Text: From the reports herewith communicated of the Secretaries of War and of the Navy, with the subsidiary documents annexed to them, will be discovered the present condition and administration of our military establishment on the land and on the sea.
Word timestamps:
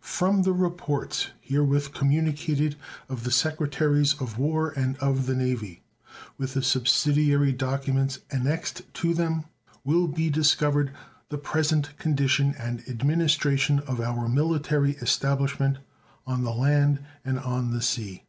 From 0.00 0.42
the 0.44 0.54
reports 0.54 1.32
herewith 1.38 1.92
communicated 1.92 2.76
of 3.10 3.24
the 3.24 3.30
Secretaries 3.30 4.14
of 4.18 4.38
War 4.38 4.70
and 4.70 4.96
of 5.00 5.26
the 5.26 5.34
Navy, 5.34 5.82
with 6.38 6.54
the 6.54 6.62
subsidiary 6.62 7.52
documents 7.52 8.20
annexed 8.30 8.90
to 8.94 9.12
them, 9.12 9.44
will 9.84 10.08
be 10.08 10.30
discovered 10.30 10.92
the 11.28 11.36
present 11.36 11.94
condition 11.98 12.54
and 12.58 12.82
administration 12.88 13.80
of 13.80 14.00
our 14.00 14.30
military 14.30 14.92
establishment 14.92 15.76
on 16.26 16.42
the 16.42 16.54
land 16.54 17.00
and 17.22 17.38
on 17.38 17.70
the 17.70 17.82
sea. 17.82 18.24